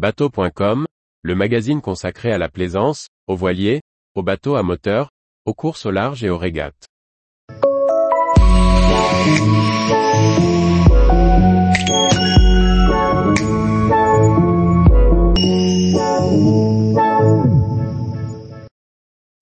[0.00, 0.86] Bateau.com,
[1.20, 3.82] le magazine consacré à la plaisance, aux voiliers,
[4.14, 5.10] aux bateaux à moteur,
[5.44, 6.86] aux courses au large et aux régates.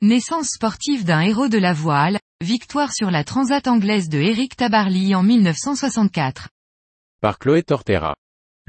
[0.02, 5.14] Naissance sportive d'un héros de la voile, victoire sur la Transat anglaise de Eric Tabarly
[5.14, 6.48] en 1964.
[7.20, 8.16] Par Chloé Tortera.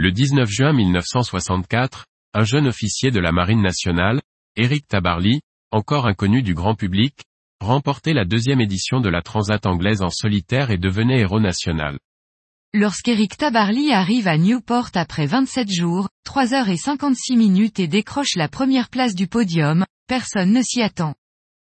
[0.01, 4.21] Le 19 juin 1964, un jeune officier de la Marine nationale,
[4.55, 5.41] Eric Tabarly,
[5.71, 7.15] encore inconnu du grand public,
[7.59, 11.99] remportait la deuxième édition de la Transat anglaise en solitaire et devenait héros national.
[12.73, 18.37] Lorsqu'Eric Tabarly arrive à Newport après 27 jours, 3 heures et 56 minutes et décroche
[18.37, 21.13] la première place du podium, personne ne s'y attend.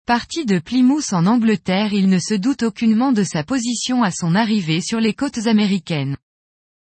[0.07, 4.37] Parti de Plymouth en Angleterre il ne se doute aucunement de sa position à son
[4.37, 6.17] arrivée sur les côtes américaines.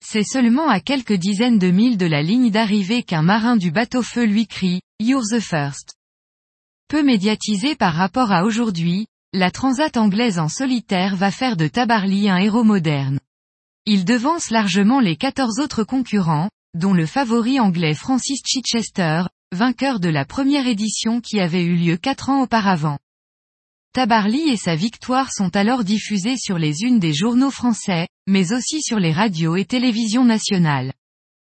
[0.04, 4.26] C'est seulement à quelques dizaines de milles de la ligne d'arrivée qu'un marin du bateau-feu
[4.26, 5.94] lui crie, You're the first.
[6.88, 12.30] Peu médiatisé par rapport à aujourd'hui, la transat anglaise en solitaire va faire de Tabarly
[12.30, 13.20] un héros moderne.
[13.86, 20.10] Il devance largement les 14 autres concurrents, dont le favori anglais Francis Chichester, vainqueur de
[20.10, 22.98] la première édition qui avait eu lieu quatre ans auparavant.
[23.94, 28.82] Tabarly et sa victoire sont alors diffusés sur les unes des journaux français, mais aussi
[28.82, 30.94] sur les radios et télévisions nationales.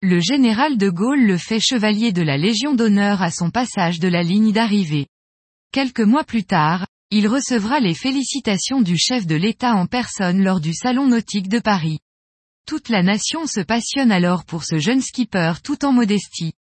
[0.02, 4.08] Le général de Gaulle le fait chevalier de la Légion d'honneur à son passage de
[4.08, 5.06] la ligne d'arrivée.
[5.70, 10.60] Quelques mois plus tard, il recevra les félicitations du chef de l'État en personne lors
[10.60, 12.00] du Salon nautique de Paris.
[12.66, 16.54] Toute la nation se passionne alors pour ce jeune skipper tout en modestie.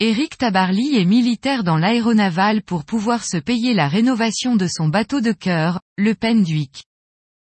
[0.00, 5.20] Éric Tabarly est militaire dans l'aéronaval pour pouvoir se payer la rénovation de son bateau
[5.20, 6.84] de cœur, le Penduic.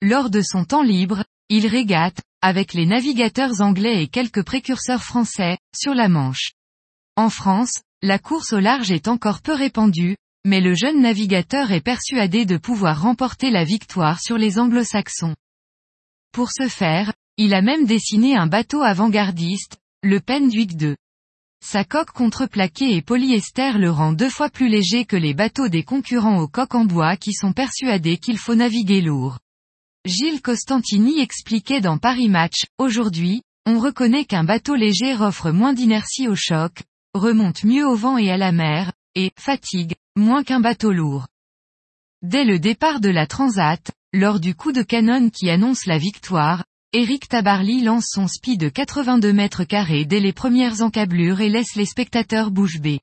[0.02, 5.60] Lors de son temps libre, il régate, avec les navigateurs anglais et quelques précurseurs français,
[5.74, 6.52] sur la Manche.
[7.16, 11.80] En France, la course au large est encore peu répandue, mais le jeune navigateur est
[11.80, 15.38] persuadé de pouvoir remporter la victoire sur les anglo-saxons.
[16.34, 20.96] Pour ce faire, il a même dessiné un bateau avant-gardiste, le Penduic II.
[21.64, 25.84] Sa coque contreplaquée et polyester le rend deux fois plus léger que les bateaux des
[25.84, 29.38] concurrents aux coques en bois qui sont persuadés qu'il faut naviguer lourd.
[30.06, 36.28] Gilles Costantini expliquait dans Paris Match, aujourd'hui, on reconnaît qu'un bateau léger offre moins d'inertie
[36.28, 36.82] au choc,
[37.14, 41.28] remonte mieux au vent et à la mer, et, fatigue, moins qu'un bateau lourd.
[42.24, 46.64] Dès le départ de la Transat, lors du coup de canon qui annonce la victoire,
[46.94, 51.76] Eric Tabarly lance son speed de 82 mètres carrés dès les premières encablures et laisse
[51.78, 53.00] les spectateurs bouche bée.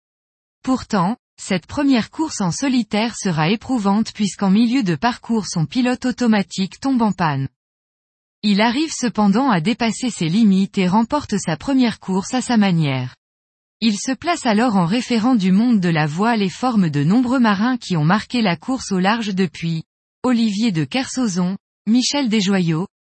[0.62, 6.80] Pourtant, cette première course en solitaire sera éprouvante puisqu'en milieu de parcours son pilote automatique
[6.80, 7.48] tombe en panne.
[8.42, 13.16] Il arrive cependant à dépasser ses limites et remporte sa première course à sa manière.
[13.80, 17.40] Il se place alors en référent du monde de la voile et forme de nombreux
[17.40, 19.84] marins qui ont marqué la course au large depuis
[20.24, 21.56] Olivier de Kersauzon,
[21.86, 22.86] Michel Desjoyaux,